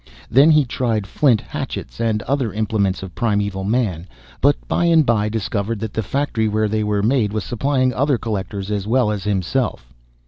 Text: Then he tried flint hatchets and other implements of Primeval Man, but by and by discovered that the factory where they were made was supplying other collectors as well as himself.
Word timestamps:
Then 0.31 0.49
he 0.49 0.65
tried 0.65 1.05
flint 1.05 1.41
hatchets 1.41 1.99
and 2.01 2.23
other 2.23 2.51
implements 2.51 3.03
of 3.03 3.13
Primeval 3.13 3.63
Man, 3.63 4.07
but 4.41 4.55
by 4.67 4.85
and 4.85 5.05
by 5.05 5.29
discovered 5.29 5.79
that 5.81 5.93
the 5.93 6.01
factory 6.01 6.47
where 6.47 6.67
they 6.67 6.83
were 6.83 7.03
made 7.03 7.31
was 7.31 7.43
supplying 7.43 7.93
other 7.93 8.17
collectors 8.17 8.71
as 8.71 8.87
well 8.87 9.11
as 9.11 9.25
himself. 9.25 9.93